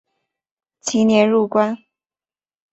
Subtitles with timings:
[0.79, 1.77] 其年入关。